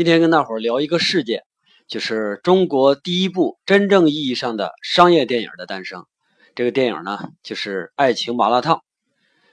[0.00, 1.42] 今天跟大伙儿聊一个事件，
[1.86, 6.06] 就是中国第一部真正意义上的商业电影的诞生。
[6.54, 8.76] 这个电影呢，就是《爱情麻辣烫》。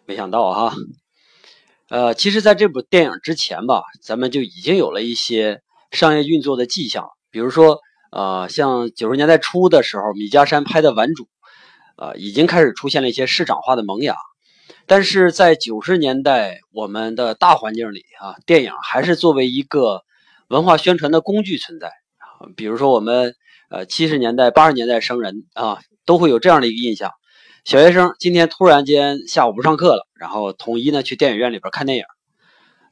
[0.06, 0.74] 没想到哈，
[1.90, 7.10] 呃，其实在这部电影之前吧，咱们就已经有了一些商业运作的迹象。
[7.30, 7.82] 比如说，
[8.14, 11.24] 呃，像九十年代初的时候，米家山拍的《顽主》，
[11.98, 14.16] 呃，已经开始出现了一些市场化的萌芽。
[14.86, 20.06] 但是在九十年代，我们的大环境里啊，电影还是作为一个
[20.48, 21.92] 文化宣传的工具存在。
[22.56, 23.36] 比如说，我们
[23.70, 27.12] 呃七十年代、八十年代生人啊，都会有这样的一个印象：
[27.66, 32.04] 小学生今天突然间下午不上课了，然后统一呢去电影院里边看电影，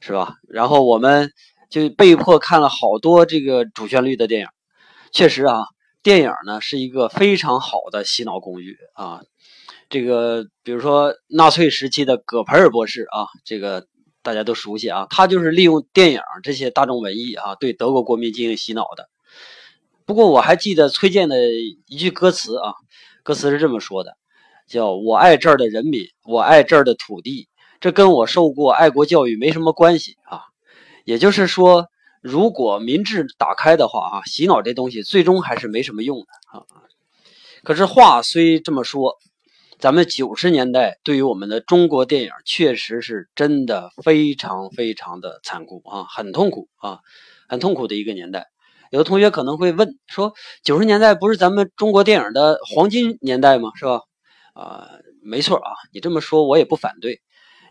[0.00, 0.34] 是吧？
[0.48, 1.30] 然后我们
[1.70, 4.48] 就被迫看了好多这个主旋律的电影。
[5.12, 5.62] 确实啊，
[6.02, 9.22] 电影呢是一个非常好的洗脑工具啊。
[9.88, 13.86] 这个，比如说纳粹时期的葛培尔博士啊，这个
[14.26, 19.08] 大家都熟悉啊，他就是利用电影这些大众文艺啊，对德国国民进行洗脑的。
[20.04, 21.36] 不过我还记得崔健的
[21.86, 22.74] 一句歌词啊，
[23.22, 24.16] 歌词是这么说的
[24.66, 30.42] ：“叫我爱这儿的人民，我爱这儿的土地，这跟我受过爱国教育没什么关系啊。”
[31.06, 31.86] 也就是说，
[32.20, 36.66] 如果民智打开的话啊，洗脑这东西最终还是没什么用的啊。
[37.62, 39.16] 可是话虽这么说。
[39.78, 47.00] 咱们九十年代对于我们的中国电影，确实是真的非常非常的残酷啊，很痛苦啊，
[47.46, 48.46] 很痛苦的一个年代。
[48.90, 50.32] 有的同学可能会问说，
[50.62, 53.70] 九十年代不是咱们中国电影的黄金年代吗？
[53.74, 54.00] 是吧？
[54.54, 54.88] 啊，
[55.22, 57.20] 没错啊，你这么说我也不反对，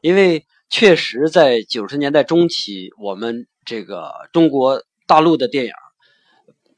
[0.02, 5.72] 因为确实在九十年代中期，我们这个中国大陆的电影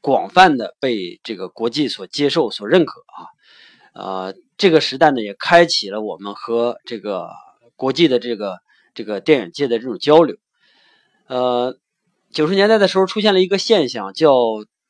[0.00, 3.28] 广泛的被这个国际所接受、所认可啊。
[3.98, 7.30] 呃，这个时代呢，也开启了我们和这个
[7.74, 8.60] 国际的这个
[8.94, 10.36] 这个电影界的这种交流。
[11.26, 11.76] 呃，
[12.32, 14.32] 九十年代的时候出现了一个现象，叫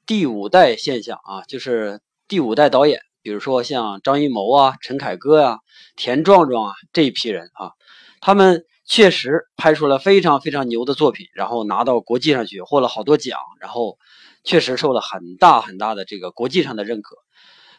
[0.04, 5.60] 第五代现象啊，就是第五代导演，比如说像张艺谋啊、陈凯歌呀、
[5.96, 7.72] 田壮壮啊这一批人啊，
[8.20, 13.96] 他们确实拍出了非常非常牛的作品，然后拿到国际上去获了好多奖，然后
[14.44, 17.16] 确实受了很大很大的这个国际上的认可，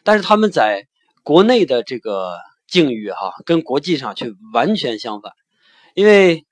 [0.02, 0.88] 但是他们在
[1.22, 5.32] 国内的这个境遇哈，跟国际上却完全相反，
[5.94, 6.46] 因为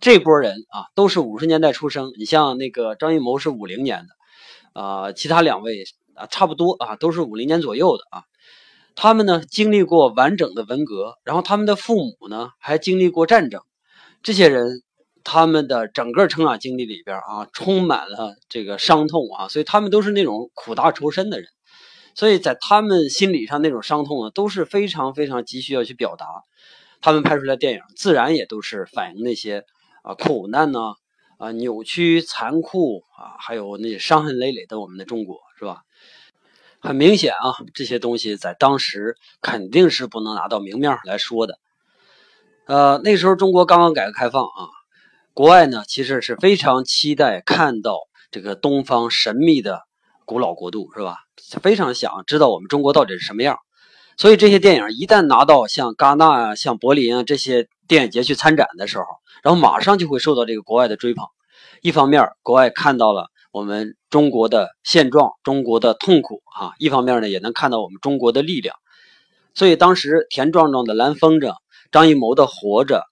[0.00, 8.24] 这波人啊都是五十年代出生，你像那个张艺谋是五零年的，啊，其他两位啊差不多啊都是五零年左右的啊，
[8.94, 13.62] 他们呢经历过完整的文革，然后他们的父母呢还经历过战争，
[14.22, 14.82] 这些人
[15.22, 21.48] 他们的整个成长经历里边啊充满了这个伤痛啊，所以他们都是那种苦大仇深的人。
[22.14, 26.26] 所以在他们心理上那种伤痛呢，都是非常非常急需要去表达。
[27.00, 29.64] 他们拍出来电影，自然也都是反映那些
[30.02, 30.80] 啊苦难呢，
[31.38, 35.82] 啊扭曲残酷啊，还有那些伤痕累累的我们的中国，是吧？
[36.80, 41.58] 很明显啊，这些东西在当时肯定是不能拿到明面上来说的。
[42.66, 44.68] 呃，那时候中国刚刚改革开放啊，
[45.32, 47.98] 国外呢其实是非常期待看到
[48.30, 49.82] 这个东方神秘的。
[50.24, 51.18] 古老国度是吧？
[51.62, 53.58] 非常想知道我们中国到底是什么样，
[54.16, 59.04] 所以这些电影一旦拿到像戛纳啊、像柏林啊这些电影节去参展的时候，
[59.42, 61.26] 然后马上就会受到这个国外的追捧。
[61.82, 68.74] 一方面，国外看到了我们中国的现状、中国的痛苦啊；一方面呢，也能看到我们中国的力量。
[69.54, 71.50] 所以当时田壮壮的《蓝风筝》、
[71.92, 73.02] 张艺谋的《活着》、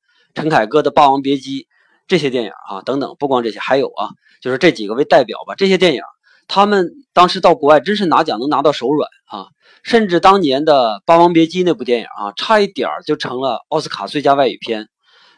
[0.41, 1.63] 陈凯歌的《霸王别姬》
[2.09, 4.09] 这些电影啊等等，不光这些，还有啊，
[4.41, 6.03] 就是这几个为代表吧，这些电影。
[6.49, 9.47] 他们当时到国外真是拿奖能拿到手软啊！
[9.83, 14.89] 甚至当年的《霸王别姬》那部电影啊，差一点就成了奥斯卡最佳外语片。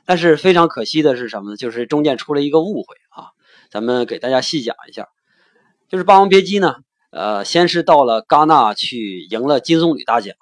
[0.07, 1.57] 但是非常可惜的是什么呢？
[1.57, 3.31] 就是中间出了一个误会啊！
[3.71, 5.09] 咱们给大家细讲一下，
[5.89, 6.75] 就是《霸王别姬》呢，
[7.11, 10.35] 呃，先是到了戛纳去赢了金棕榈大奖。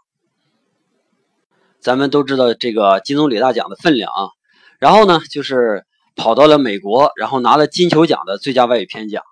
[1.80, 4.30] 咱们都知道这个金棕榈大奖的分量啊。
[4.78, 5.84] 然后呢，就是
[6.16, 9.22] 跑到了美国，然后拿了金球奖的最佳外语片奖。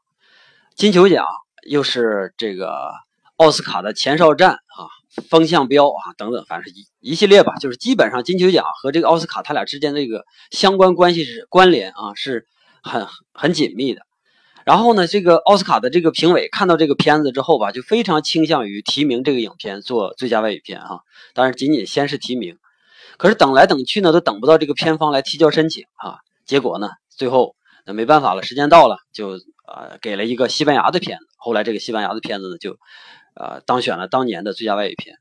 [0.81, 1.27] 金球奖
[1.69, 2.91] 又是这个
[3.37, 4.89] 奥斯卡的前哨战啊，
[5.29, 12.47] 风向标啊等等，反正一一系列吧，就是基本上金球奖和这个奥斯卡他俩之间这个相关关系是关联啊，是
[12.83, 14.01] 很很紧密的。
[14.65, 21.01] 然后呢，这个奥斯卡的这个评委看到这个片子之后吧，就非常倾向于提名这个影片做最佳外语片啊。
[21.35, 22.57] 当然，仅仅先是提名，
[23.19, 26.21] 可是等来等去呢，都等不到这个片方来提交申请啊。
[26.47, 27.55] 结果呢，最后
[27.93, 29.39] 没办法了，时间到了就。
[29.73, 32.77] 呃，给了一个西班牙的片子，后来这个西班牙的片子呢，就
[33.37, 35.15] 呃当选了当年的最佳外语片。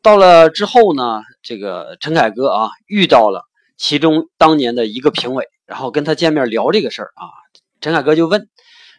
[0.00, 3.44] 到了之后呢，这个陈凯歌啊遇到了
[3.76, 7.28] 其中当年的一个评委，然后跟他见面聊这个事儿啊。
[7.82, 8.48] 陈凯歌就问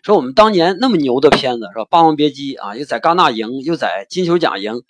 [0.03, 4.83] 说：“我们当年那么牛的片子是吧，《霸王别姬》啊，又在戛纳赢，又在金球奖赢，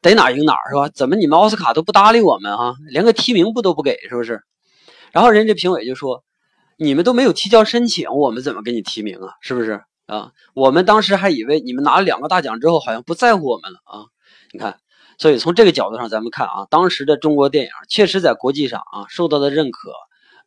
[0.00, 0.88] 得哪赢哪是吧？
[0.88, 2.74] 怎么你们奥斯卡都不搭理我们啊？
[2.88, 4.40] 连个提名不都不给是不是？”
[5.12, 6.24] 然后人家评委就说
[6.76, 9.34] ：“你们都没有提交申请，我们怎么给你提名啊？
[9.40, 10.32] 是不是啊？
[10.54, 14.06] 我们当时还以为你们拿了两个大奖之后，好像不在乎我们了啊？
[14.52, 14.78] 你看。”
[15.16, 19.92] 所以从这个角度上，咱们看啊，当时的中国电影确实在国际上啊受到的认可，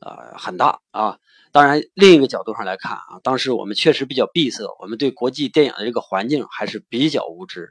[0.02, 1.20] 呃很大啊。
[1.54, 7.70] 当然，另一个角度上来看啊，当时我们确实比较闭塞，我们对国际电影的这个环境还是比较无知。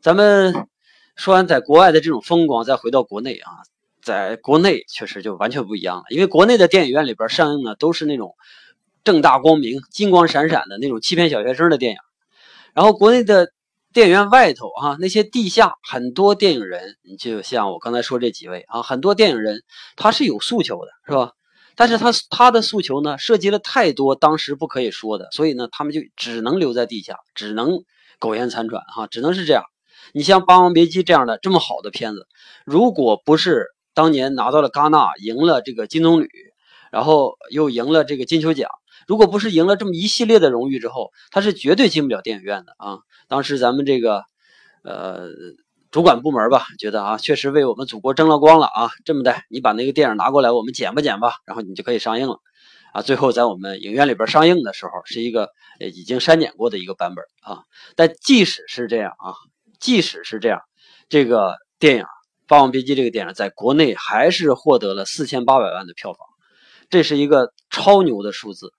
[0.00, 0.66] 咱们
[1.14, 3.52] 说完在国外的这种风光，再回到国内啊，
[4.02, 8.34] 在国内确实就完全不一样了，因为国内的电影院里边上映的都是那种
[9.04, 11.98] 正大光明、金光闪闪的那种欺骗小学生的电影，
[12.74, 13.52] 然后国内的。
[13.94, 19.62] 电影院外头啊，那些地下很多电影人，你就像我刚才说这几位啊，很多电影人
[19.96, 21.32] 他是有诉求的，是吧？
[21.76, 27.84] 但是他他的诉求呢，涉及了太多当时不可以说的，所以呢，他们就只能留在地下，只能
[28.18, 29.62] 苟延残喘哈，只能是这样。
[30.14, 32.26] 你像《霸王别姬》这样的这么好的片子，
[32.64, 36.28] 如果不是当年拿到了戛纳，赢了这个金棕榈，
[36.90, 38.70] 然后又赢了这个金球奖。
[39.08, 42.98] 如果不是赢了这么一系列的荣誉之后，他是绝对进不了电影院的啊！
[43.26, 44.22] 当时咱们这个，
[44.84, 45.28] 呃，
[45.90, 48.90] 主管部门吧，觉得啊，确实为我们祖国争了光了啊！
[49.04, 52.38] 这么的，你把那个电影拿过来，我们剪吧剪吧，然后你就可以上映了
[52.92, 53.02] 啊！
[53.02, 55.50] 最后在我们影院里边上映的时候，是一个
[55.80, 57.64] 已经删减过的一个版本啊。
[57.96, 59.34] 但即使是这样啊，
[59.80, 60.60] 即使是这样，
[61.08, 62.04] 这个电影
[62.52, 66.26] 《霸王别姬》这个电影在国内还是获得了四千八百万的票房，
[66.90, 68.74] 这是一个超牛的数字。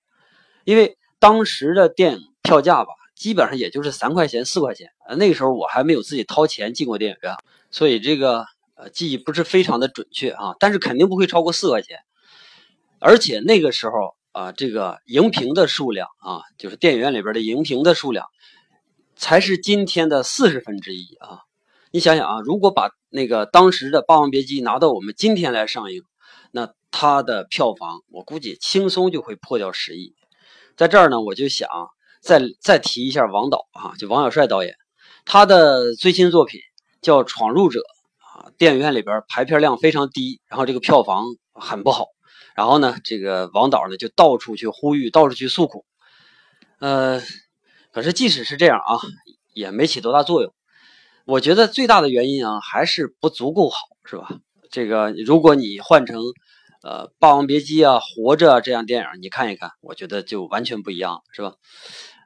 [0.64, 4.92] 因为当时的电影票价吧，基本上也就是三块钱、四块钱。
[5.08, 7.36] 呃，那个时候我还没有自己掏钱进过电影院，
[7.72, 10.54] 所以这个呃记忆不是非常的准确啊。
[10.60, 11.98] 但是肯定不会超过四块钱。
[13.00, 18.28] 而且那个时候啊，这个荧屏的数量啊，就是电影院里边的荧屏的数量，
[19.16, 21.40] 才是今天的四十分之一啊。
[21.90, 26.02] 你想想啊，如果把那个当时的《霸王别姬》拿到我们今天来上映，
[26.50, 30.16] 那它的票房我估计轻松就会破掉十亿。
[30.76, 31.70] 在这儿呢，我就想
[32.22, 34.74] 再再提一下王导啊，就王小帅导演，
[35.26, 36.60] 他的最新作品
[37.04, 37.82] 叫《闯入者》
[38.26, 41.24] 啊，电影院里边排片量非常低，然后这个票房
[41.54, 42.08] 很不好，
[42.56, 45.86] 然后呢，这个王导呢就到处去呼吁，到处去诉苦，
[46.80, 47.22] 呃，
[47.92, 48.98] 可是即使是这样啊，
[49.54, 50.52] 也没起多大作用。
[51.26, 54.28] 我觉得最大的原因啊，还是不足够好，是吧？
[54.72, 56.22] 这个如果你换成。
[56.86, 61.54] 呃，《霸王别姬》啊，《活着》啊这样电影，你看一看，我觉得就完全不一样，是吧？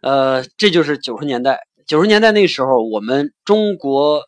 [0.02, 4.24] 呃，这就是九十年代，九十年代那时候，我们中国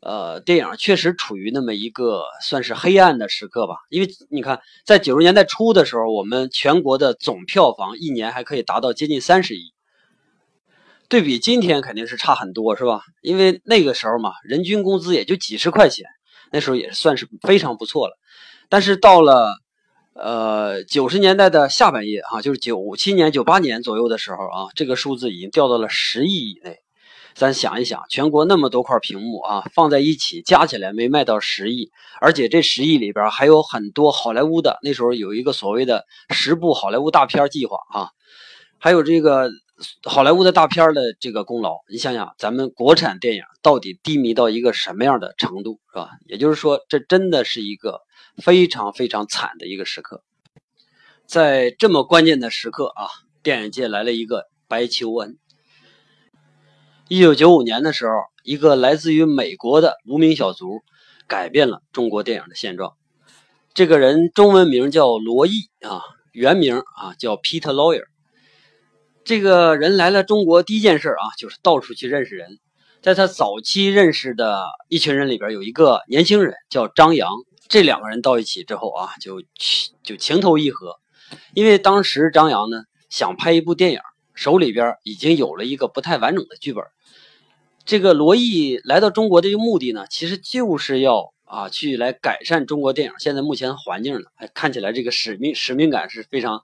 [0.00, 3.74] 呃电影确实处于那么一个算是黑暗的时刻吧。
[3.90, 9.74] 因为你看，在九十年代初的时候，我们全国的总票房一年还可以达到接近三十亿，
[11.08, 13.02] 对比今天肯定是差很多，是吧？
[13.22, 16.06] 因为那个时候嘛，人均工资也就几十块钱，
[16.52, 18.18] 那时候也算是非常不错了。
[18.68, 19.56] 但是到了
[20.14, 26.78] 呃，九十年代的下半叶啊，就是九七年、九八年左右的时候啊，这个数字已经掉到了十亿以内。
[27.34, 38.08] 咱想一想，全国那么多块屏幕啊，放在一起加起来没卖到十亿，而且这十亿里边还有很多好莱坞的，那时候有一个所谓的十部好莱坞大片计划啊，
[38.78, 39.50] 还有这个
[40.04, 41.78] 好莱坞的大片的这个功劳。
[41.90, 46.10] 你想想，咱们国产电影到底低迷到一个什么样的程度，是吧？
[46.26, 48.02] 也就是说，这真的是一个。
[48.42, 50.22] 非常非常惨的一个时刻，
[51.24, 53.08] 在这么关键的时刻啊，
[53.42, 55.38] 电影界来了一个白求恩。
[57.08, 58.12] 一九九五年的时候，
[58.44, 60.82] 一个来自于美国的无名小卒
[61.26, 62.92] 改变了中国电影的现状。
[63.72, 66.02] 这个人中文名叫罗毅啊，
[66.32, 68.04] 原名啊叫 Peter Lawyer。
[69.26, 72.60] 这个人来了中国第一件事啊，就是到处去认识人。
[73.02, 77.28] 在他早期认识的一群人里边，有一个年轻人叫张扬。
[77.68, 79.42] 这两个人到一起之后啊，就
[80.04, 80.94] 就情投意合，
[81.54, 83.98] 因为当时张扬呢想拍一部电影，
[84.32, 86.84] 手里边已经有了一个不太完整的剧本。
[87.84, 94.30] 这个罗毅来到中国的这个目的呢，其实就是要啊去来改善中国电影现在目前的环境的。
[94.36, 96.62] 哎，看起来这个使命使命感是非常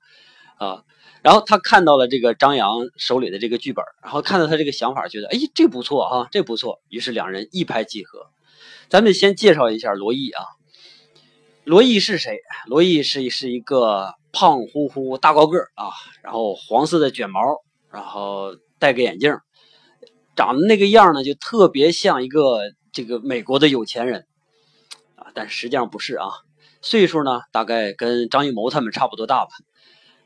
[0.58, 0.84] 啊。
[1.22, 6.80] 然后他看到了这个张扬手里的这个剧本，然后看到他这个想法，觉得哎这不错啊，这不错。
[6.88, 8.26] 于是两人一拍即合。
[8.88, 10.44] 咱们先介绍一下罗毅啊。
[11.64, 12.38] 罗毅是谁？
[12.66, 17.40] 罗毅是是一个胖乎乎大高个啊，然后黄色的卷毛，
[17.88, 19.38] 然后戴个眼镜，
[20.34, 24.26] 长得那个样呢，就特别像一个这个美国的有钱人
[25.14, 26.26] 啊，但实际上不是啊。
[26.80, 29.52] 岁数呢大概跟张艺谋他们差不多大吧。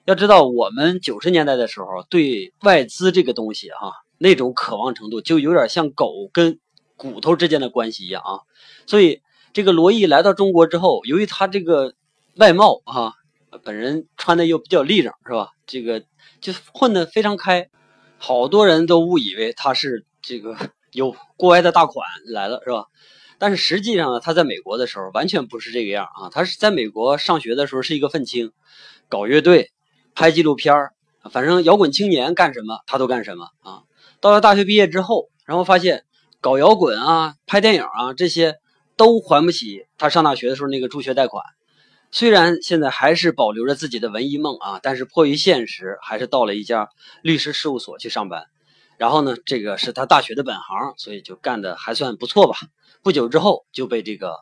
[0.07, 6.61] 要知道，我们九十年代的时候对外资这个东西哈，那种渴望程度就有点像狗跟
[6.97, 8.47] 骨头之间的关系一样啊。
[8.87, 9.21] 所以
[9.53, 11.95] 这个罗毅来到中国之后，由于他这个
[12.37, 13.15] 外貌哈，
[13.65, 15.51] 本人穿的又比较立正，是吧？
[15.67, 16.05] 这个
[16.41, 17.69] 就混得非常开，
[18.17, 20.57] 好多人都误以为他是这个
[20.93, 22.85] 有国外的大款来了，是吧？
[23.39, 26.31] 但是实际上呢，他在美国的时候完全不是这个样啊。
[26.31, 28.53] 他是在美国上学的时候是一个愤青，
[29.09, 29.73] 搞乐队、
[30.17, 30.75] 拍纪录片
[31.31, 33.83] 反正摇滚青年干什么他都干什么啊。
[34.21, 36.05] 到了大学毕业之后，然后发现
[36.41, 38.57] 搞摇滚啊、拍电影啊这些
[38.97, 41.45] 都还不起他上大学的时候那个助学贷款。
[42.13, 46.89] 虽然现在还是保留着自己的文艺梦啊，但是迫于现实，还是到了一家
[47.21, 48.45] 律师事务所去上班。
[48.97, 52.57] 然后呢，这个是他大学的本行，所以就干的还算不错吧。
[53.03, 54.37] 不久之后就被这个，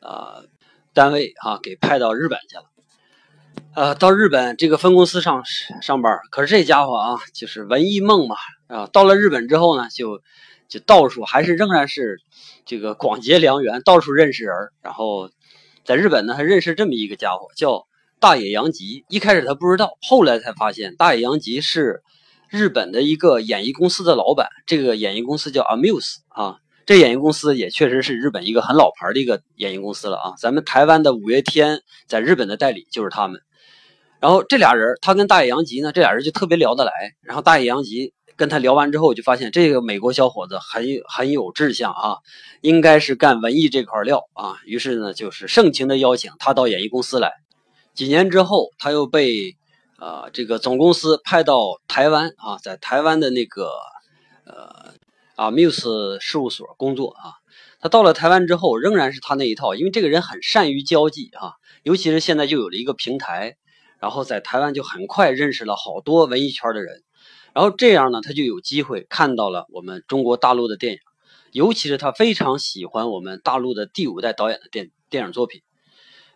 [0.00, 0.44] 呃，
[0.92, 2.64] 单位啊给派到日本去了，
[3.76, 5.42] 呃，到日本这个分公司上
[5.82, 6.18] 上班。
[6.30, 8.34] 可是这家伙啊，就是文艺梦嘛，
[8.68, 10.22] 啊，到了日本之后呢，就
[10.66, 12.16] 就到处还是仍然是
[12.64, 14.54] 这个广结良缘，到处认识人。
[14.80, 15.28] 然后
[15.84, 17.86] 在日本呢，还认识这么一个家伙，叫
[18.18, 19.04] 大野洋吉。
[19.10, 22.02] 一开始他不知道，后来才发现大野洋吉是
[22.48, 24.48] 日本的一个演艺公司的老板。
[24.64, 26.56] 这个演艺公司叫 Amuse 啊。
[26.86, 30.32] 这演艺公司也确实是日本一个很老牌的一个演艺公司了啊！
[30.38, 33.42] 咱们台湾的五月天在日本的代理就是他们。
[34.20, 36.92] 然后这俩人，他跟大野洋吉呢，这俩人就特别聊得来。
[37.22, 42.16] 然后大野洋吉跟他聊完之后，就发现这个美国小伙子很很有志向啊，
[42.60, 44.56] 应该是干文艺这块料啊。
[44.64, 47.32] 于是呢，就是盛情的邀请他到演艺公司来。
[47.94, 49.56] 几年之后，他又被
[49.98, 53.70] 呃这个总公司派到台湾啊，在台湾的那个
[54.44, 54.94] 呃。
[55.36, 57.36] 啊，Muse 事务所工作啊，
[57.78, 63.58] 他到了台湾之后，仍然是他那一套，因为这个人很善于交际啊，尤其是现在就有了一个平台，
[64.06, 67.02] 然后在台湾就很快认识了好多文艺圈的人，
[67.52, 71.00] 然后这样呢，他就有机会看到了我们中国大陆的电影，
[71.50, 75.62] 尤其是他非常喜欢我们大陆的第五代导演的电电影作品，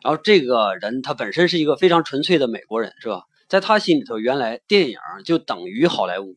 [0.02, 3.22] 然后这个人他本身是一个非常纯粹的美国人，是吧？
[3.46, 6.36] 在他心里头，原来电影就等于好莱坞。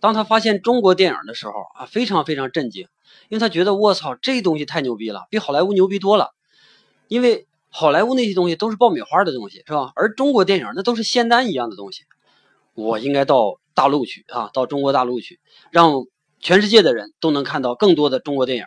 [0.00, 2.82] 当他发现中国电影的时候啊，非常非常震惊，
[3.30, 6.34] 因为他觉得我操，这东西太牛逼了，比好莱坞牛逼多了。
[7.08, 7.46] 因为
[7.76, 9.90] 好莱坞那些东西都是爆米花的东西，是吧？
[9.96, 12.04] 而中国电影那都是仙丹一样的东西。
[12.74, 15.40] 我应该到大陆去啊，到中国大陆去，
[15.72, 16.04] 让
[16.38, 18.64] 全世界的人都能看到更多的中国电影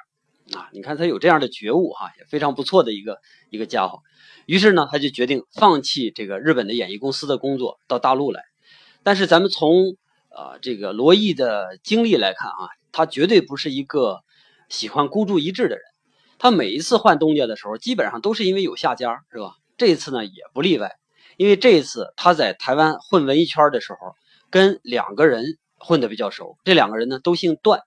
[0.57, 0.67] 啊！
[0.73, 3.99] 你看他有这样的觉悟哈，也非常不错的一个一个家伙。
[4.45, 8.43] 于是呢，他就决定放弃这个日本的演艺公司的工作，到大陆来。
[9.03, 9.95] 但是咱们从
[10.27, 14.19] 啊，这个罗毅的经历来看啊，他绝对不是一个
[14.67, 15.79] 喜欢孤注一掷的人。
[16.39, 19.55] 他每一次换东家的时候，基本上都是因为有下家，是吧？
[19.77, 20.95] 这一次呢也不例外，
[21.35, 24.15] 因为这一次他在台湾混文艺圈的时候，
[24.49, 26.57] 跟两个人混得比较熟。
[26.63, 27.81] 这两个人呢都姓段，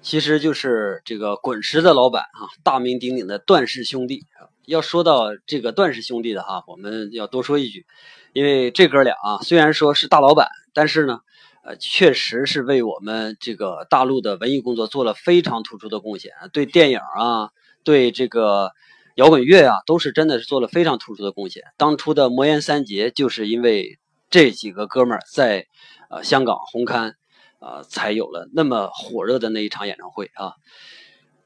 [0.00, 4.24] 其实就是这个滚石的老板啊，大名鼎鼎的段氏兄弟。
[4.66, 7.86] 要说到这个段氏兄弟的哈，我们要多说一句，
[8.32, 11.20] 因为这哥俩啊，虽然说是大老板，但是呢。
[11.64, 17.50] 呃，确实是为我们这个大陆的文艺工作做了非常突出的贡献，对电影啊，
[17.84, 18.72] 对这个
[19.16, 21.62] 摇滚乐啊，都是真的是做了非常突出的贡献。
[21.76, 23.98] 当初的魔岩三杰就是因为
[24.30, 25.66] 这几个哥们儿在
[26.10, 27.12] 呃香港红磡
[27.58, 30.52] 啊，才有了那么火热的那一场演唱会啊。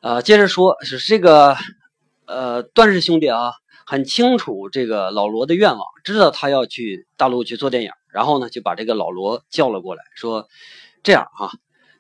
[0.00, 1.56] 呃，接着说是这个
[2.26, 3.52] 呃段氏兄弟啊，
[3.86, 7.90] 很清楚这个老罗的愿望，知道他要去大陆去做电影。
[8.08, 10.48] 然后呢，就把这个老罗叫了过来，说
[11.04, 11.50] ：“这样啊，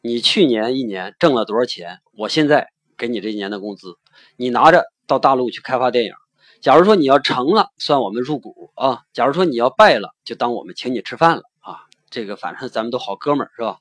[0.00, 1.98] 你去年一年挣了多少钱？
[2.16, 3.96] 我现在给你这一年的工资，
[4.36, 6.12] 你拿着到大陆去开发电影。
[6.60, 11.86] 假如说你要成了，算我们入股啊；假如说你要败了，就当我们请你吃饭了啊。
[12.10, 13.78] 这个反正咱们都好哥们儿是吧？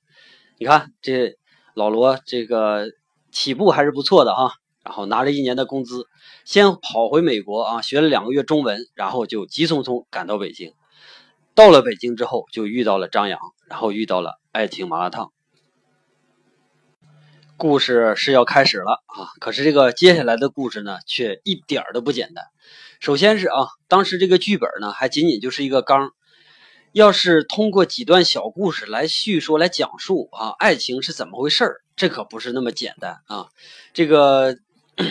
[0.57, 1.35] 你看这
[1.73, 2.87] 老罗这个
[3.31, 4.53] 起步还是不错的哈。
[4.83, 6.05] 然后拿着一年的工资，
[6.43, 10.73] 先跑回美国啊，学了两个月中文，然后就急匆匆赶到北京。”
[11.55, 15.31] 到了北京之后，就遇到了张扬，然后遇到了爱情麻辣烫。
[17.57, 19.31] 故事是要开始了啊！
[19.39, 22.43] 可是这个接下来的故事呢，却一点儿都不简单。
[22.99, 26.11] 首先是啊，当时这个剧本呢，还仅仅就是一个纲。
[26.91, 33.47] 要是通过几段小故事来叙说、来讲述啊，爱情是怎么回事儿，这可不是那么简单啊！
[33.93, 34.57] 这个。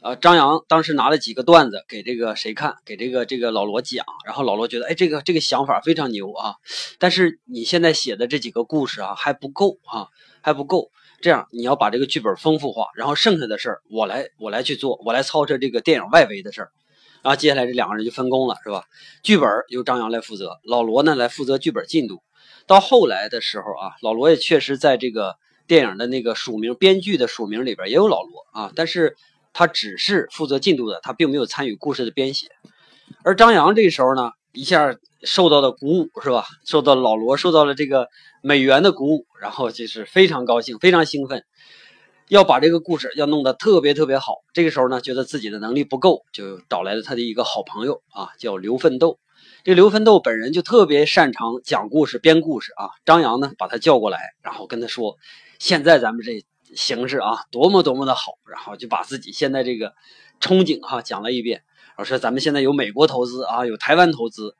[0.00, 6.54] 呃，张扬当时拿了几个段子给这个谁看，给这个这个老罗讲，然后老罗觉得，哎，这个这个想法非常牛啊，
[7.00, 10.06] 但是你现在写的这几个故事啊还不够啊，
[10.40, 10.92] 还不够。
[11.20, 16.70] 这样你要把这个剧本丰富化，然后剩下的事儿我来我来去做，我来操持这个电影外围的事儿。
[17.22, 18.84] 然后接下来这两个人就分工了，是吧？
[19.24, 22.22] 剧本由张扬来负责，老罗呢来负责剧本进度。
[22.66, 25.34] 到后来的时候啊，老罗也确实在这个
[25.66, 29.16] 电影的那个署名编剧的署名里边也有老罗啊，但是
[29.52, 32.46] 他只是负责进度的，他并没有参与故事的编写。
[33.24, 36.46] 而张扬这时候呢，一下受到了鼓舞，是吧？
[36.64, 38.06] 受到老罗受到了这个
[38.48, 41.44] 美元的鼓舞，然后就是非常高兴，非常兴奋。
[42.28, 49.18] 要把这个故事要弄得特别特别好，这个时候呢，觉得自己的能力不够，就找来了他的一个好朋友啊，叫刘奋斗。
[49.64, 52.88] 这刘奋斗本人就特别擅长讲故事、编故事啊。
[53.04, 55.18] 张扬呢，把他叫过来，然后跟他说
[55.60, 56.42] ：“现在咱们这
[56.74, 59.92] 形势啊，多么多么的好。”然后就把自己现在这个
[60.40, 61.64] 憧憬哈讲了一遍。
[61.98, 64.56] 我说：“咱们现在有美国投资啊，有台湾投资，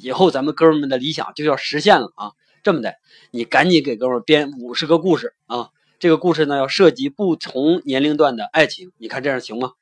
[0.00, 2.30] 以后咱们哥们们的理想就要实现了啊。
[2.62, 2.94] 这么的，
[3.30, 9.74] 你赶紧给哥们编五十个故事啊。”这个故事呢，要涉及不同年龄段的爱情，你看这样行吗？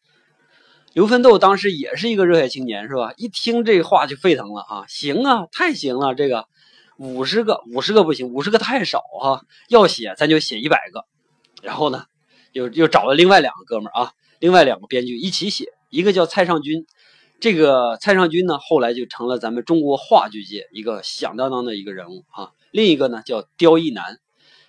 [0.92, 3.14] 刘奋斗当时也是一个热血青年，是吧？
[3.16, 4.84] 一听这话就沸腾了啊！
[4.86, 6.14] 行啊，太行了！
[6.14, 6.46] 这个
[6.98, 9.40] 五十个，五十个不行，五十个太少啊！
[9.70, 11.06] 要写咱就写一百个。
[11.62, 12.04] 然后呢，
[12.52, 16.84] 又又找了另外两个哥们儿啊，另外两个编剧一起写，一个叫蔡尚君，
[17.40, 22.50] 这个蔡尚君呢，后来就成了咱们中国话剧界一个响当当的一个人物啊。
[22.70, 24.18] 另一个呢，叫刁亦男。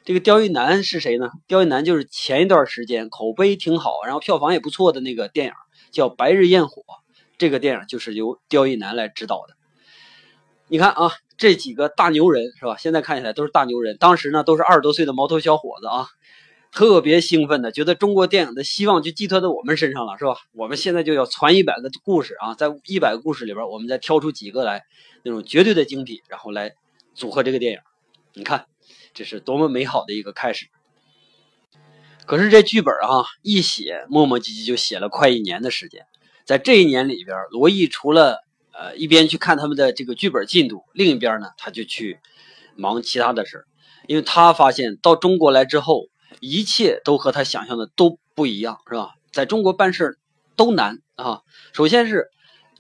[0.03, 1.29] 这个刁亦男是谁呢？
[1.48, 5.53] 刁亦男就是前一段时间口碑挺好，然后票房也不错的那个电影，
[5.91, 6.82] 叫《白日焰火》。
[7.38, 9.56] 这个电影就是由刁亦男来指导的。
[10.67, 12.78] 你看啊，这几个大牛人是吧？
[12.78, 16.08] 现在看起来都是大牛人，当时呢都是二十多岁的毛头小伙子啊，
[16.71, 20.36] 特别兴奋的，觉得中国电影的希望就寄托在我们身上了，是吧？
[20.54, 24.82] 我们现在就要传一百个故事啊，在一百个故事里边，我们再挑出几个来，
[25.23, 26.71] 那种绝对的精品，然后来
[27.13, 27.80] 组合这个电影。
[28.34, 28.65] 你看。
[29.13, 30.67] 这是多么美好的一个开始！
[32.26, 36.08] 可是这剧本啊，一写磨磨唧唧就写了快一年的时间。
[36.46, 38.38] 在这一年里边，罗毅除了
[38.72, 42.22] 呃一边去看他们的这个剧本进度，另一边呢，他就去
[42.78, 43.65] 忙其他的事
[44.08, 46.08] 因为他发现到中国来之后，
[46.39, 49.15] 一切都和他想象的都不一样，是吧？
[49.34, 50.20] 在中国办事
[50.56, 51.41] 都难啊。
[51.74, 52.30] 首先是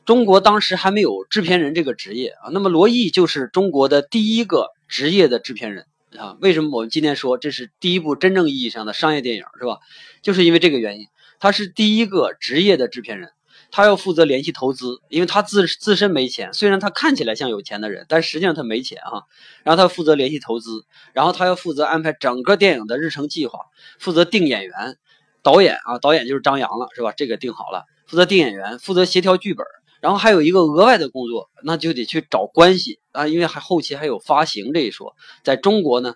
[0.05, 5.85] 中国当时还没有制片人这个职业啊，那么罗毅就是中国的第一个职业的制片人。
[6.17, 9.79] 啊，为什么我们今天说这是第一部真正意义上的商业电影，是吧？
[10.21, 11.07] 就是因为这个原因，
[11.39, 13.29] 他是第一个职业的制片人，
[13.71, 19.23] 他要负责联系投资，因为他自自身没钱，虽然他看起来像有钱的人，但实际上他没钱啊。
[19.63, 20.83] 然后他负责联系投资，
[21.13, 23.59] 然后他要负责安排整个电影的日程计划，
[23.97, 24.97] 负责定演员、
[25.41, 27.13] 导演啊，导演就是张扬了，是吧？
[27.15, 29.65] 这个定好了，负责定演员，负责协调剧本。
[30.01, 35.15] 然后还有一个额外的工作，那就得去找关系啊，因为还后期还有发行这一说。
[35.43, 36.15] 在中国呢，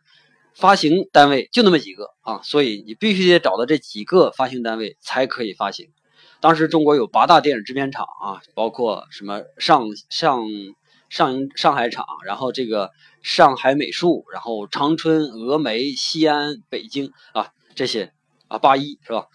[0.56, 5.88] 发行单位就那么几个啊，所以你必须得找到这几个发行单位才可以发行。
[6.42, 10.44] 当时中国有八大电影制片厂啊，包括什么上上
[11.10, 18.12] 上上海厂，然后这个上海美术，然后长春、峨眉、西安、北京啊这些
[18.48, 19.28] 啊八一是吧？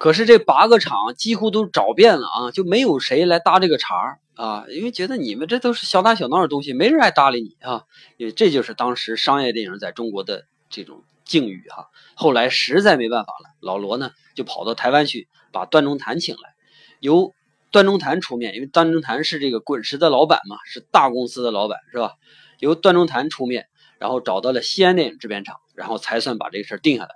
[0.00, 7.84] 可是这八个厂几乎都找遍了啊，就没有谁来搭这个茬啊，因为觉得你们这都是小打小闹的东西，没人爱搭理你啊。
[8.16, 11.90] 因为这就是当时商业电影在中国的这种境遇哈。
[12.14, 16.54] 后来实在没办法了，老罗呢就跑到台湾去，把段中谭请来，
[17.00, 17.34] 由
[17.70, 22.14] 段中谭出面，因为段中谭是这个滚石的老板嘛，是大公司的老板是吧？
[22.58, 23.66] 由段中谭出面，
[23.98, 27.10] 然后找到了西安电影制片厂，然后才算把这个事儿定下来。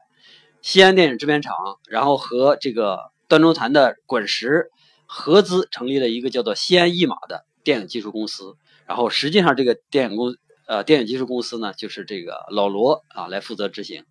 [0.65, 1.55] 西安电影制片厂，
[1.87, 4.71] 然后和这个段中谭的滚石
[5.05, 8.57] 合资成立了一个叫做西安一马的电影技术公司。
[8.87, 10.35] 然后实际上这个电影公
[10.67, 14.07] 呃电影技术公司呢，就是这个老罗啊来负责执行。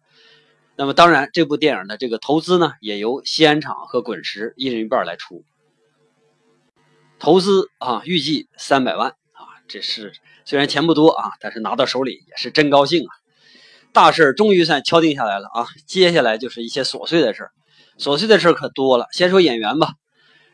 [0.75, 5.43] 那么当然，这部电影的这个投资呢，也由西安厂和滚石一人一半来出。
[7.17, 10.13] 投资啊，预计三百万啊，这是
[10.45, 13.22] 虽然钱不多啊，但是拿到手里也是真高兴啊。
[13.93, 15.67] 大事终于算敲定下来了啊！
[15.85, 17.51] 接下来就是一些琐碎的事儿，
[17.99, 19.05] 琐碎的事儿可多了。
[19.11, 19.93] 先说演员吧，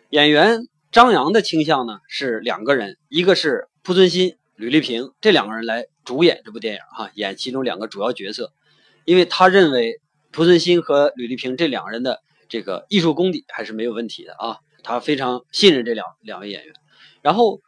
[0.09, 8.51] 演员张扬的倾向呢是两个人，一个是濮存昕、吕丽萍这两个人来主演这部电影哈，演其中两个主要角色，
[9.05, 10.01] 因为他认为
[10.33, 16.73] 濮存昕和吕丽萍这两个人的这个艺术功底还是没有问题的啊，他非常信任这两两位演员，
[17.21, 17.61] 然后。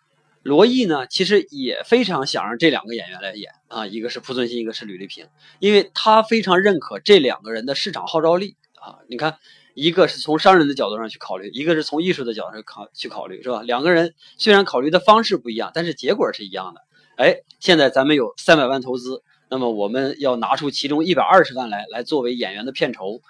[0.44, 5.28] 罗毅呢，其实也非常想让这两个演员来演啊，一个是濮存昕，一个是吕丽萍，
[5.60, 8.98] 因为他非常认可这两个人的市场号召力啊。
[9.08, 9.38] 你看，
[9.76, 13.62] 一个是从商人的角度上去考虑，一个是从艺术的角度上考去考虑，是吧？
[13.62, 16.82] 两个人虽然考虑的方式不一样，但是结果是一样的。
[17.18, 23.22] 哎，现在咱们有三百万投资，那么我们要拿出其中一百二十万来，来作为演员的片酬，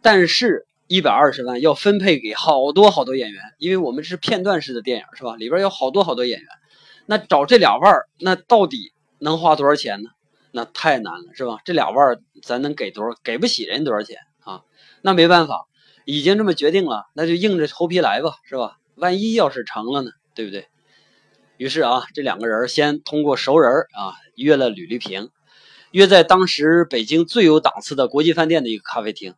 [0.00, 0.66] 但是。
[0.94, 5.34] 一百二十万要分配给好多好多演员，因为我们是片段式的电影，是吧？
[5.34, 6.48] 里边有好多好多演员，
[7.04, 10.10] 那找这俩腕儿，那到底能花多少钱呢？
[10.52, 11.58] 那太难了，是吧？
[11.64, 13.18] 这俩腕儿咱能给多少？
[13.24, 14.62] 给不起人多少钱啊？
[15.02, 15.66] 那没办法，
[16.04, 18.78] 已经这么决定了，那就硬着头皮来吧，是吧？
[18.94, 20.68] 万一要是成了呢，对不对？
[21.56, 25.30] 于是啊，这两个人先通过熟人啊约了吕丽萍，
[25.90, 29.34] 约在当时北京最有档次的国际饭店的一个咖啡厅。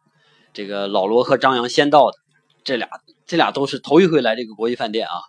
[0.57, 2.17] 这个老罗和张扬先到的，
[2.65, 2.89] 这俩
[3.27, 5.21] 这俩都是头一回来这个国际饭店啊！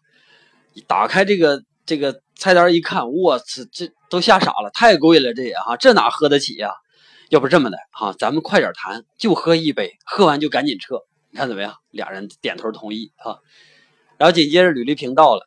[0.88, 6.72] 打开这个这个菜单一看，我操，这都吓傻了，太贵了这也哈，这哪喝得起呀？
[7.28, 11.76] 要不这么的哈，咱们快点谈，就喝一杯，喝完就赶紧撤，你看怎么样？
[11.92, 13.36] 俩人点头同意啊。
[14.18, 15.46] 然后紧接着吕丽萍到了。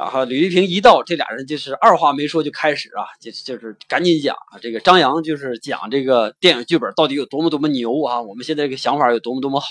[0.00, 4.56] 然后吕丽萍一到，这俩人就是二话没说就开始啊，就就是赶紧讲啊。
[4.58, 9.68] 这个张扬就是讲这个电影剧本到底有多么多么牛啊，我们现在这个想法有多么多么好。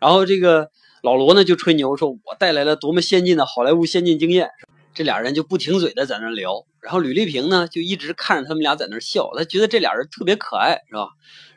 [0.00, 0.70] 然后这个
[1.02, 4.48] 老罗呢就吹牛说，我带来了多么先进的好莱坞先进经验。
[4.94, 6.64] 这俩人就不停嘴的在那聊。
[6.80, 11.08] 然后吕丽萍呢就一直看着他们俩在那笑，他觉得这俩人特别可爱，是吧？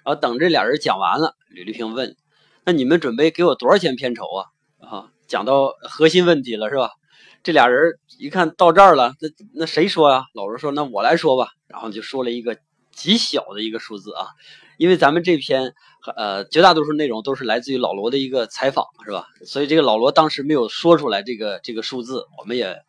[0.03, 2.17] 然后等这俩人讲完了，吕丽萍问
[2.65, 4.51] ：“那你们准备给我多少钱片酬啊？”
[4.85, 6.89] 啊，讲到核心问题了，是吧？
[7.43, 10.23] 这俩人一看到这儿了，那那谁说呀？
[10.33, 12.57] 老罗说：“那我来说吧。”然后就说了一个
[12.93, 14.27] 极小的一个数字啊，
[14.77, 15.73] 因为咱们这篇
[16.15, 19.27] 呃绝大多数内容都是来自于老罗的一个采访，是吧？
[19.45, 22.81] 所以这个老罗当时没有说出来这个这个数字，我们也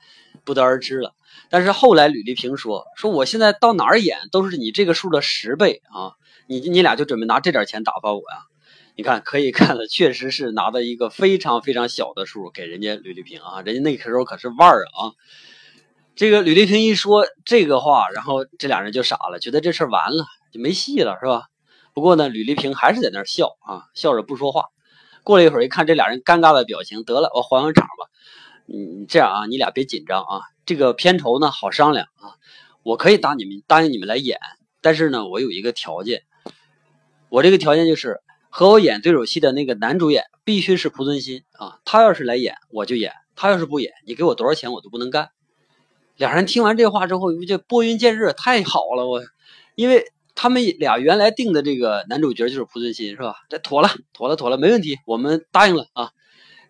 [0.45, 1.14] 不得而知了。
[1.51, 6.12] 但是后来吕丽萍说：“说我现在到哪儿演都是你这个数的十倍啊！
[6.47, 8.47] 你你俩就准备拿这点钱打发我呀？”
[8.96, 15.11] 你看，可以看了，确实是拿到一个非常非常小的数给人家吕丽萍啊，人家那个时候可是腕儿啊。
[16.14, 21.48] 这个吕丽萍一说这个话，然后这俩人就傻了，觉得这事儿完了，就没戏了，是吧？
[21.92, 24.66] 不过呢，吕丽萍还是在那儿笑啊，笑着不说话。
[25.24, 28.07] 过了一会儿，一看这俩人尴尬的表情，得了，我还还场吧。
[28.68, 32.38] 嗯，这样啊，你俩别紧张啊，这个片酬呢好商量啊，
[32.85, 34.38] 我可以答你们答应你们来演，
[34.80, 36.22] 但是呢，我有一个条件，
[37.28, 38.20] 我这个条件就是。
[38.57, 45.31] 和我演对手戏的那个男主演必须是濮存昕啊，他要是来演我就演，他要是不演，你给我多少钱我都不能干。
[46.17, 49.21] 俩人听完这话之后，就拨云见日，太好了我，
[49.75, 50.05] 因为
[50.37, 53.35] 他们俩原来定的这个男主角就是濮存昕是吧？
[53.49, 56.11] 这妥了，妥了，妥了，没问题，我们答应了啊。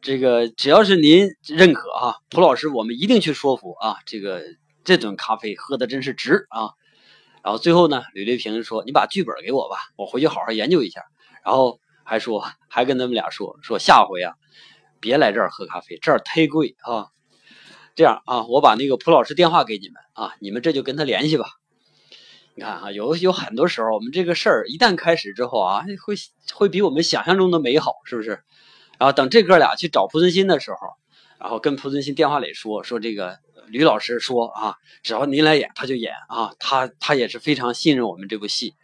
[0.01, 3.97] 这个只要是您认可啊，蒲老师，我们一定去说服啊。
[4.07, 4.43] 这个
[4.85, 6.71] 这顿咖啡喝的真是值啊。
[7.43, 11.03] 然后最后呢，吕丽萍说：“你把剧本给我吧，我回去好好研究一下。”
[11.45, 14.35] 然后还说，还跟他们俩说，说下回啊，
[15.01, 17.09] 别来这儿喝咖啡，这儿忒贵啊。
[17.95, 21.47] 这样啊，我把那个蒲老师电话给你们啊，你们这就跟他联系吧。
[22.57, 26.15] 你看啊，有有很多时候，我们这个事儿一旦开始之后啊，会
[26.55, 28.43] 会比我们想象中的美好，是不是？
[28.99, 30.79] 然后等这哥俩去找濮存昕的时候，
[31.39, 38.75] 然后跟濮存昕电话里说，说这个吕老师说啊，只要您来演，他就演啊，他他也是非常信任我们这部戏。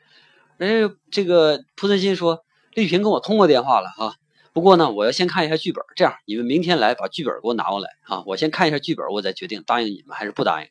[0.59, 0.69] 哎，
[1.11, 2.45] 这个濮存昕说。
[2.75, 4.15] 丽萍跟我通过电话了啊，
[4.53, 5.85] 不过呢，我要先看一下剧本。
[5.97, 10.69] 这样，你们明天来把剧本给我拿过来啊，我先看一下剧本，我再决定答应你们还是不答应。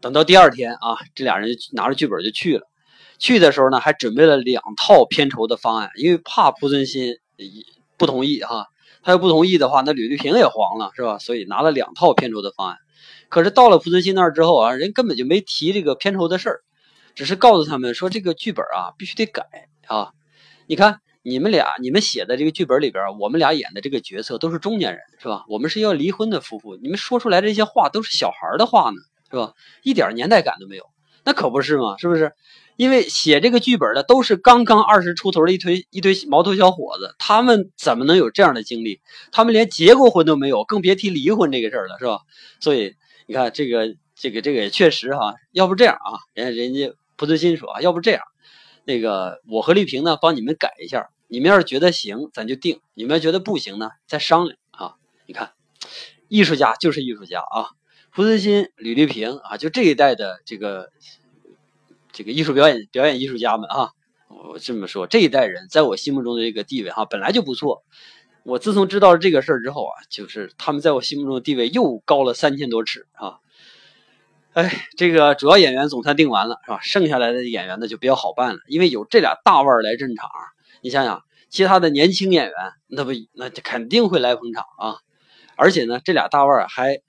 [0.00, 2.66] 等到第二天啊，这俩人拿着剧本就去了。
[3.18, 7.14] 去的时候呢，还准备了两套片酬的方案，因为怕濮存昕
[7.98, 8.68] 不同意哈，
[9.02, 11.18] 他要不同意的话，那吕丽萍也黄了是吧？
[11.18, 12.78] 所以拿了两套片酬的方案。
[13.28, 16.60] 可是到了濮存昕那儿之后啊，人根本就没提这个片酬的事儿，
[17.14, 19.44] 只是告诉他们说这个剧本啊必须得改
[19.86, 20.12] 啊，
[20.66, 21.00] 你看。
[21.22, 25.44] 你们俩，你们写的这个剧本里边，我们俩演的这个角色都是中年人，是吧？
[25.48, 28.96] 我们是要离婚的夫妇，你们说出来这些话都是小孩的话呢，
[29.30, 29.54] 是吧？
[29.82, 30.84] 一点年代感都没有，
[31.24, 32.32] 那可不是嘛，是不是？
[32.76, 39.02] 因为写这个剧本的都是刚刚二十出头的一堆一堆毛头小伙子，他们怎么能有这样的经历？
[39.30, 42.20] 他们连结过婚都没有，更别提离婚这个事儿了，是吧？
[42.60, 42.94] 所以
[43.26, 48.22] 你看，这个这个这个也确实哈，要不这样啊，人家人家濮存昕说啊，要不这样。
[48.84, 51.10] 那个，我和丽萍呢，帮你们改一下。
[51.28, 54.96] 你们要是觉得行，咱就定；你们要觉得不行呢，再商量啊。
[55.26, 55.52] 你看，
[56.28, 57.70] 艺术家就是艺术家啊。
[58.12, 60.90] 濮存昕、吕丽萍啊，就这一代的这个
[62.10, 63.90] 这个艺术表演表演艺术家们啊，
[64.28, 67.84] 我这么说，这一代人在我心目中的这个地位哈，本来就不错。
[68.42, 73.38] 我自从知道了这个事儿之后啊，就是他们在我心目中的地位又高了三千多尺啊。
[74.52, 76.80] 哎，这个主要演员总算定完了，是吧？
[76.82, 80.28] 剩下来的演员呢就比较好办了，因为有这俩大腕来镇场。
[80.82, 82.54] 你想想，其他的年轻演员，
[82.88, 84.96] 那不那肯定会来捧场啊！
[85.54, 87.00] 而且呢，这俩大腕还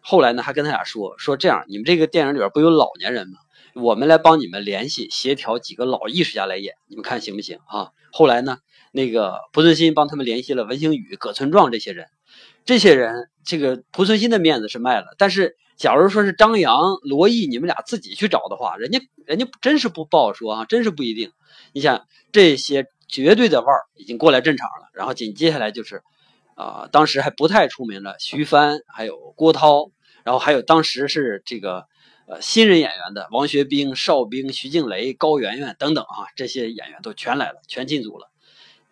[0.00, 3.38] 后来呢还跟他俩说说这样，你们这个电影里边不有老年人吗？
[3.74, 7.90] 我们来帮你们联系协调几个老艺术家来演，你们看行不行啊？
[8.10, 8.58] 后来呢，
[8.90, 12.06] 那个濮存昕帮他们联系了文星宇、葛存壮这些人，
[12.64, 21.32] 这些人这个濮存昕的面子是卖了，但是假如说是张扬、罗毅，你们俩自己去找的话，人家人家真是不不好说啊，真是不一定。
[21.72, 26.02] 你想这些绝对的腕儿已经过来镇场了，然后紧接下来就是
[26.56, 29.90] 啊，当时还不太出名的徐帆，还有郭涛，
[30.24, 31.86] 然后还有当时是这个。
[32.30, 38.30] 呃，新人演员的王学兵、邵兵、徐静蕾、高圆圆等等啊，这些演员都全来了，全进组了。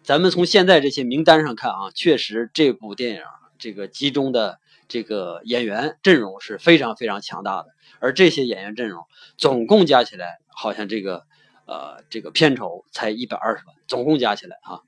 [0.03, 3.21] 咱们从现在这些名单上看啊，确实这部电影
[3.59, 7.69] 这个集中的这个演员阵容是非常非常强大的。
[7.99, 9.05] 而这些演员阵容
[9.37, 11.25] 总共加起来，好像这个
[11.67, 14.81] 呃这个片酬才一百二十万，总共加起来啊。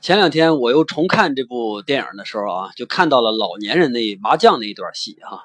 [0.00, 5.44] 前两天我又重看这部电影的时候啊，就看到了老年人那麻将那一段戏哈，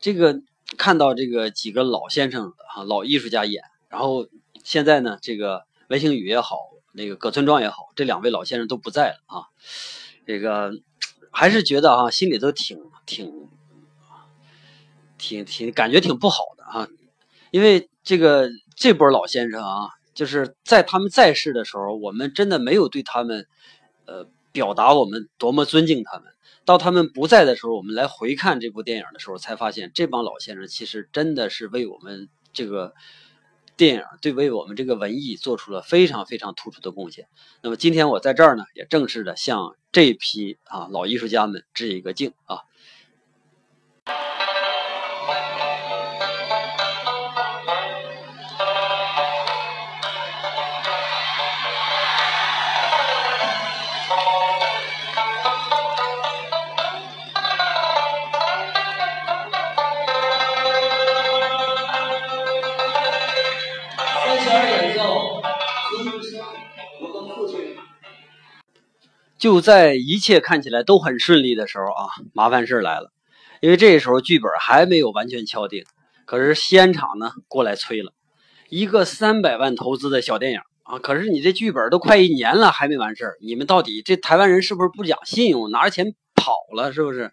[0.00, 0.42] 这个。
[0.76, 4.26] 看到这个几个老先生啊，老艺术家演，然后
[4.64, 6.58] 现在呢，这个文星宇也好，
[6.92, 9.46] 那个葛存壮也好，这两位老先生都不在了啊，
[10.26, 10.72] 这个
[11.38, 13.46] 还是觉得啊，心里头挺挺
[15.18, 16.88] 挺挺感觉挺不好的啊，
[17.50, 23.46] 因为这个这波老先生啊，就是在他们在世的时候，我们真的没有对他们
[24.06, 26.32] 呃表达我们多么尊敬他们。
[26.64, 32.94] 到他们不在的时候，我们来回看这部电影的时候，才发现这帮老先生其实真的是为我们这个
[33.76, 37.28] 电影，对为我们这个文艺做出了非常非常突出的贡献。
[37.62, 42.60] 那么今天我在这儿呢，也正式的向这批啊老艺术家们致一个敬啊。
[69.46, 73.12] 就在一切看起来都很顺利的时候啊，麻烦事来了。
[73.60, 75.84] 因为这时候剧本还没有完全敲定，
[76.24, 78.12] 可是西安厂呢过来催了，
[78.70, 87.30] 一个三百万投资的小电影啊，可是你这剧本都快一年了还没完事，你们到底这台湾人是不是不讲信用，拿着钱跑了是不是？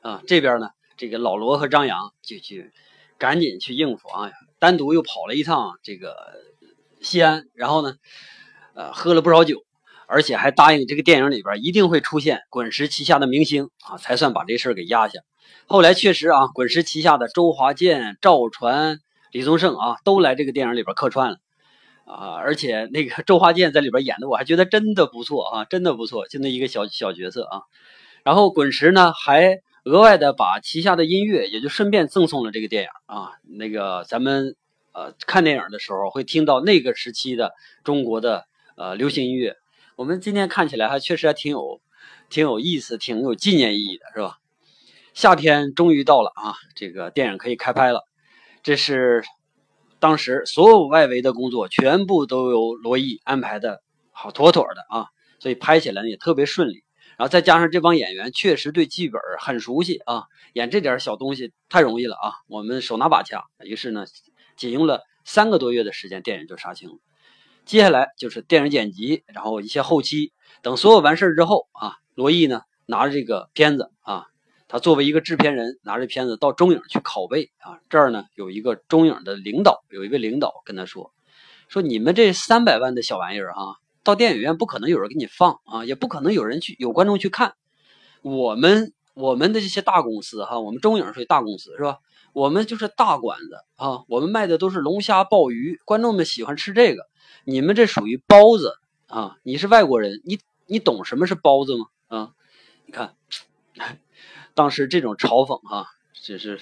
[0.00, 2.72] 啊，这边呢，这个老罗和张扬就去
[3.18, 6.16] 赶紧去应付啊，单独又跑了一趟这个
[7.00, 7.94] 西安，然后呢，
[8.74, 9.62] 呃，喝了不少酒。
[10.12, 15.20] 而且还答应这个电影里边一定会出现滚石旗下的明星啊，才算把这事儿给压下。
[15.66, 18.98] 后来确实啊，滚石旗下的周华健、赵传、
[19.30, 21.38] 李宗盛啊，都来这个电影里边客串了
[22.04, 22.34] 啊。
[22.34, 27.62] 而且那个周华健在里边演的，我还觉得真的不错啊，真的不错，就那一个小小角色啊。
[28.22, 33.30] 然后滚石呢，还额外的把旗下的音乐也就顺便赠送了这个电影啊。
[33.48, 34.56] 那个咱们
[34.92, 38.44] 呃看电影的时候会听到那个时期的中国的
[38.76, 39.56] 呃流行音乐。
[39.96, 41.80] 我们今天看起来还确实还挺有，
[42.30, 44.38] 挺有意思，挺有纪念意义的，是吧？
[45.12, 48.00] 夏天终于到了啊，这个电影可以开拍了。
[48.62, 49.22] 这是
[49.98, 55.06] 当时所有外围的工作全部都由罗毅安排的好妥妥的啊，
[55.38, 56.82] 所以拍起来也特别顺利。
[57.18, 60.24] 然后再加上这帮演员确实对剧本很熟悉啊，
[60.54, 63.44] 演这点小东西太容易了啊，我们手拿把掐。
[63.62, 64.06] 于是呢，
[64.56, 66.96] 仅用了三个多月的时间，电影就杀青了。
[67.64, 74.26] 接下来就是电影剪辑，然后一些后期，等所有完事儿之后啊，罗毅呢拿着这个片子啊，
[74.66, 77.78] 他作为一个制片人，拿着片子到中影去拷贝啊。
[77.88, 81.12] 这儿呢有一个中影的领导，有一位领导跟他说
[81.68, 87.54] ：“说你们这三百万的小玩意儿啊，到电影院不可能有人给你放啊，也不可能有人去有观众去看。
[88.22, 91.98] 我们我们的这些大公司哈，我们中影属于大公司是吧？
[92.32, 97.06] 我们就是大馆子啊，我们卖的都是龙虾鲍鱼，观众们喜欢吃这个。”
[97.44, 99.36] 你们这属于包子啊！
[99.42, 101.86] 你是外国人，你你懂什么是包子吗？
[102.08, 102.30] 啊，
[102.86, 103.16] 你看，
[104.54, 105.86] 当时这种嘲讽啊，
[106.22, 106.60] 真是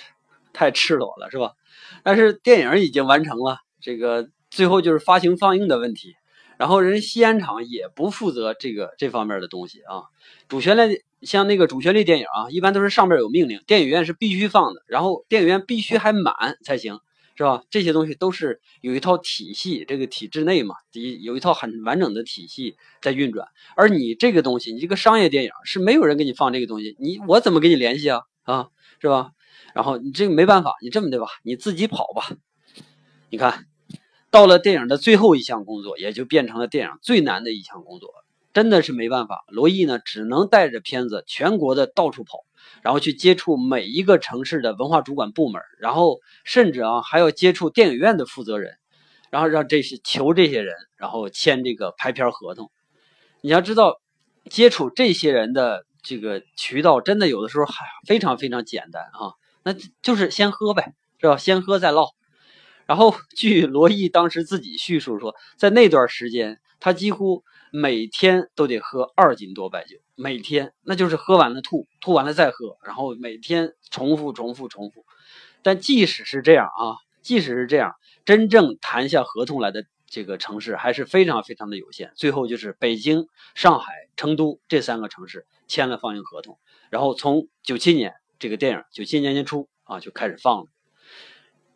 [0.53, 1.53] 太赤裸了，是吧？
[2.03, 6.17] 但是电影已经完成了，这个最后就是发行放映的问题。
[6.57, 10.05] 然后人西安厂也不负责这个这方面的东西啊。
[10.47, 17.01] 主旋律像那个主旋律电影啊，一般都是上边有命令，电影院是必须放的，然后电影院必须还满才行。
[17.37, 17.63] 是吧？
[17.71, 23.49] 这些东西都是有一套体系，这个体制内嘛，一有一套很完整的体系在运转。
[23.77, 28.23] 而你这个东西，你这个商业电影是没有人给你放这个东西，你我怎么跟你联系啊？
[28.43, 28.69] 啊，
[29.01, 29.33] 是吧？
[29.75, 32.37] 然后你这个没办法，你这么的吧，你自己跑吧。
[33.31, 33.67] 你看
[34.31, 38.13] 到了电影的最后一项工作，也就变成了电影最难的一项工作，
[38.53, 39.45] 真的是没办法。
[39.49, 42.45] 罗毅呢，只能带着片子全国的到处跑，
[42.83, 48.79] 然后去接触每一个城市的文化主管部门，然后甚至啊还要接触电影院的负责人，
[49.31, 52.71] 然后让这些求这些人，然后签这个拍片合同。
[53.43, 54.01] 你要知道，
[54.49, 61.37] 接触这些人的这个渠道，真的有的时候还非常非常简单啊，那就是先喝呗，是吧？
[61.37, 62.09] 先喝再唠。
[62.87, 75.05] 然后据罗毅当时自己叙述说，在那段时间，他几乎每天都得喝二斤多白酒，每天那就是喝完了吐，吐完了再喝，然后每天重复、重复、重复。
[75.63, 82.13] 但即使是这样啊，即使是这样，真正谈下合同来的这个城市还是非常非常的有限。
[82.17, 90.67] 最后就是北京、上海、成都这三个城市签了放映合同，然后从九七年这个电影九七年年初啊就开始放了。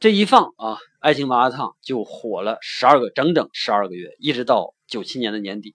[0.00, 5.74] 这一放啊，《爱情麻辣烫》就火了十二个整整十二个月，一直到九七年的年底。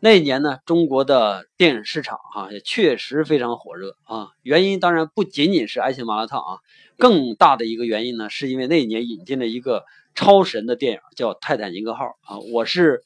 [0.00, 4.28] 那一年呢，中国的电影市场啊也确实非常火热啊。
[4.42, 6.60] 原因当然不仅仅是《爱情麻辣烫》啊，
[6.98, 12.38] 更大的一个原因呢，是因为那一年引进了一个超神的电影，叫《泰坦尼克号》啊。
[12.52, 13.02] 我是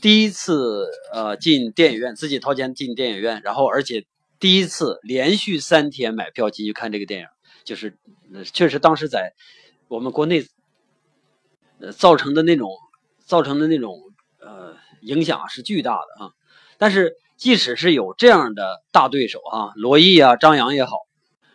[0.00, 4.04] 第一次呃进电影院，自己掏钱进电影院，然后而且
[4.38, 7.26] 第一次连续三天买票进去看这个电影，
[7.64, 7.96] 就是
[8.52, 9.34] 确实当时在。
[9.88, 10.46] 我们国内，
[11.80, 12.70] 呃，造成的那种，
[13.26, 14.09] 造成的那种，
[14.40, 16.30] 呃，影响是巨大的啊。
[16.78, 20.96] 但是，即使是有这样的大对手啊，罗毅啊、张扬也好，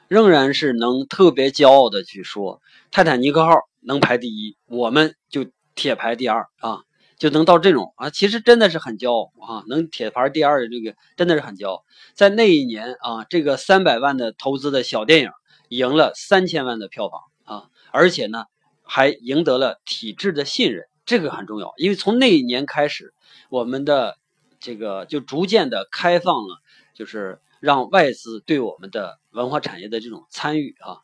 [0.08, 6.80] 仍然是能特别骄傲的去说，泰坦尼克号能排第一，我们就铁排第二啊，
[7.18, 11.84] 就能到这种啊，其实真的是很骄傲啊，能铁排第二的这个真的是很骄傲。
[12.14, 15.32] 在那一年啊，这个三百万的投资的小电影
[15.70, 17.68] 赢了三千万的票房啊。
[17.92, 18.44] 而且呢，
[18.84, 21.74] 还赢得了体制的信任，这个很重要。
[21.78, 23.14] 因为从那一年开始，
[23.50, 24.18] 我们的
[24.60, 26.58] 这个就逐渐的开放了，
[26.94, 31.00] 就是让外资对我们的文化产业的这种参与啊。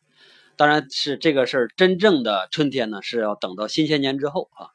[0.56, 4.70] 当然是这个事儿真正的春天呢，是要等到新千年之后啊。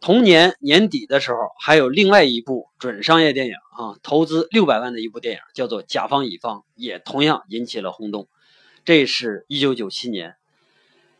[0.00, 8.28] 同年年底的时候，还有另外一部准商业电影啊，投资六百万的一部电影，叫做《甲方乙方》，也同样引起了轰动。
[8.84, 10.36] 这是一九九七年。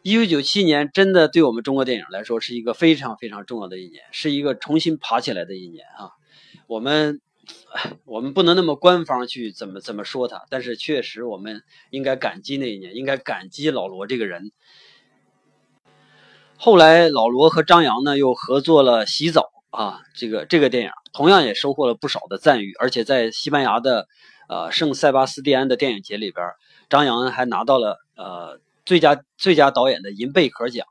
[0.02, 6.12] 一九九七年真的对我们中国电影来说是一个非常非常重要的一年，是一个重新爬起来的一年啊！
[6.68, 7.20] 我们
[8.04, 14.52] 我们不能那么官方去怎么怎么说它，但是确实我们应该感激那一年，应该感激老罗这个人。
[16.56, 24.06] 后来老罗和张扬呢又合作了《洗澡》啊，这个这个电影同样也收获了不少的赞誉，而且在西班牙的
[24.48, 26.46] 呃圣塞巴斯蒂安的电影节里边，
[26.88, 28.60] 张扬还拿到了呃。
[28.88, 30.86] 最佳最佳导演的银贝壳奖，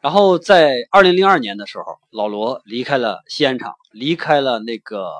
[0.00, 5.12] 然后在二零零二年的时候，老罗离开了西安厂，离开了那个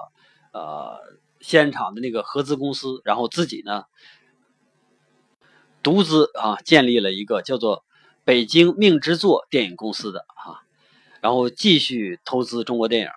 [0.53, 0.99] 呃
[1.41, 3.85] 西安厂的那个合资公司，然后自己呢
[5.81, 7.85] 独资啊建立了一个叫做
[8.25, 10.59] 北京命之作电影公司的啊，
[11.21, 13.09] 然后继续投资中国电影。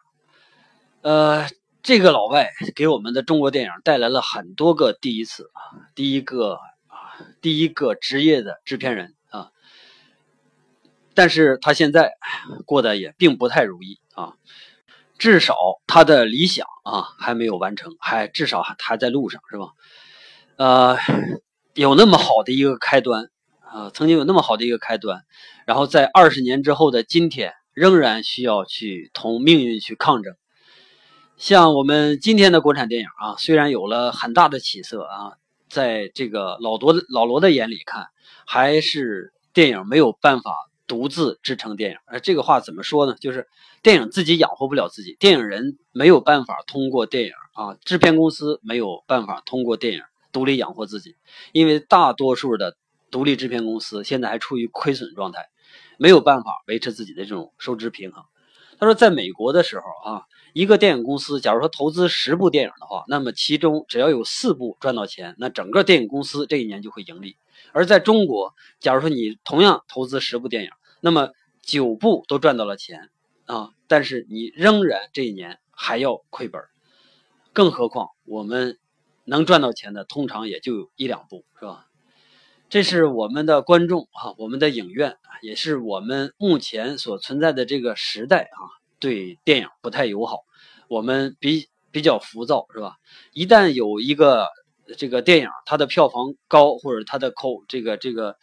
[1.02, 1.48] 呃，
[1.82, 6.60] 这个老外给我们的中国电影带来了很多个第一次啊，第一个。
[7.46, 9.52] 第一个职业的制片人啊，
[11.14, 12.14] 但是他现在
[12.66, 14.34] 过得也并不太如意啊，
[15.20, 15.56] 至少
[15.86, 19.68] 他的理想啊还没有完成，还至少还还在路上，是吧？
[20.56, 20.98] 呃，
[21.76, 23.30] 有那么好的一个开端
[23.60, 25.22] 啊，曾经有那么好的一个开端，
[25.68, 30.34] 然后在二十年之后的今天，仍然需要去同命运去抗争。
[31.38, 35.34] 像我们今天的国产电影啊，虽然有了很大的起色啊。
[35.70, 38.08] 在这个老罗老罗的眼里看，
[38.46, 40.52] 还是电影没有办法
[40.88, 41.98] 独自支撑电影。
[42.06, 43.16] 而这个话怎么说呢？
[43.20, 43.48] 就是
[43.82, 51.16] 电影自己养活不了自己，电影人没有办法通过电影啊，制片公司没有办法通过电影独立养活自己，
[51.52, 52.78] 因为大多数的
[53.12, 55.50] 独立制片公司现在还处于亏损状态，
[55.98, 58.24] 没有办法维持自己的这种收支平衡。
[58.80, 60.24] 他说，在美国的时候啊。
[60.56, 67.36] 一个电影公司，假如说投资十部电影的话，那么其中只要有四部赚到钱，那整个电影公司这一年就会盈利。
[67.74, 70.70] 而在中国，假如说你同样投资十部电影，
[71.02, 71.32] 那么
[71.62, 73.10] 九部都赚到了钱
[73.48, 76.62] 啊，但是你仍然这一年还要亏本。
[77.52, 78.80] 更何况我们
[79.26, 81.88] 能赚到钱的，通常也就有一两部，是吧？
[82.70, 88.80] 这是我们的观众啊，我们的影院也是我们目前所存在的这个时代啊。
[88.98, 90.45] 对电影不太友好，
[90.88, 92.96] 我们比比较浮躁，是吧？
[93.34, 94.48] 一旦有一个
[94.98, 98.36] 这个电影，它的票房高或者它的口这个这个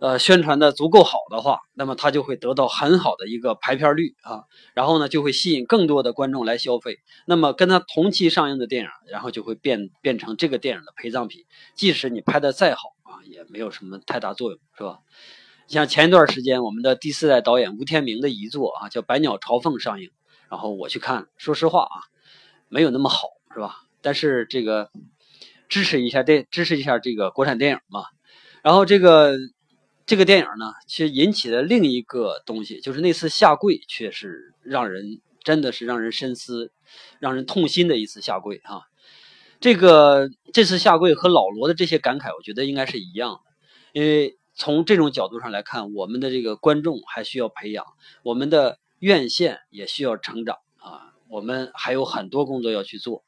[0.00, 6.98] 呃，宣传的足够好的话，那么它就会得到很好的一个排片率啊，然后呢，就会吸引更多的观众来消费。
[7.26, 11.44] 那么跟它同期上映的电影，然后就会变变成这个电影的陪葬品。
[11.74, 15.00] 即使你拍的再好啊，也没有什么太大作用，是吧？
[15.66, 20.10] 像前一段时间，我们的第四代导演吴天明的遗作啊，叫《百鸟朝凤》上映，
[20.50, 21.96] 然后我去看，说实话啊，
[22.68, 23.84] 没有那么好，是吧？
[24.00, 24.90] 但是这个
[25.68, 28.04] 支持一下电，支持一下这个国产电影嘛。
[28.62, 29.36] 然后这个。
[30.08, 36.72] 这个电影呢，其实引起的另一个东西，就是那次下跪，却是让人真的是让人深思、
[37.20, 38.88] 让人痛心的一次下跪啊！
[39.60, 43.52] 这个这次下跪和老罗的这些感慨，我觉得应该是一样的，
[43.92, 47.84] 因为从这种角度上来看，我们的这个观众还需要培养，
[48.22, 53.24] 我们的院线也需要成长啊，我们还有很多工作要去做。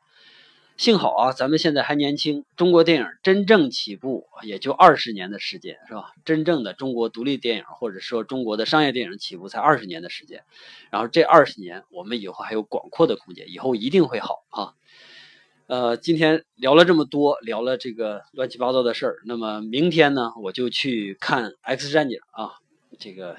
[0.77, 2.47] 幸好啊，咱们现在还年轻。
[2.57, 6.12] 中国电影真正起步也就二十年的时间，是吧？
[6.25, 10.43] 真正的中国独立电影或者说中国的商业电影起步才二十年的时间。
[10.91, 14.73] 然后这二十年，我们以后还有广阔的空间，以后一定会好啊。
[15.66, 19.16] 呃，今天聊了这么多，聊了这个乱七八糟的事儿。
[19.27, 22.60] 那么明天呢，我就去看《X 战警》啊。
[23.01, 23.35] 这个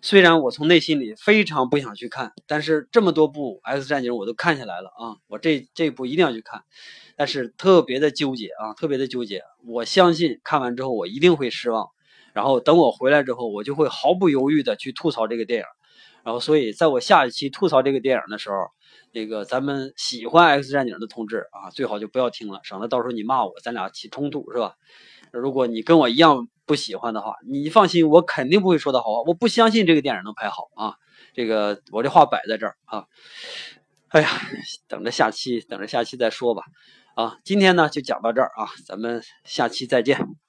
[0.00, 5.18] 虽然我从内心里非常不想去看，但是这么多部《X 战警》我都看下来了啊！
[5.26, 6.62] 我这这部一定要去看，
[7.16, 9.42] 但是特别的纠结啊，特别的纠结。
[9.66, 11.88] 我相信看完之后我一定会失望，
[12.32, 15.66] 然后等我回来之后，我就会毫不犹豫的去吐槽这个电影。
[16.22, 18.56] 然后，所以在我下一期吐槽这个电影的时候，
[19.10, 24.76] 那个咱们喜欢《X 战警》的同志啊，最好就不要听了，省得到时候你骂我，咱俩起冲突是吧？
[25.32, 26.46] 如果你跟我一样。
[26.64, 29.22] 不喜欢的话，你放心，我肯定不会说的好话。
[29.26, 30.94] 我不相信这个电影能拍好啊！
[31.34, 33.04] 这个我这话摆在这儿啊。
[34.08, 34.28] 哎呀，
[34.88, 36.62] 等着下期，等着下期再说吧。
[37.14, 40.41] 啊，今天呢就讲到这儿啊，咱们下期再见。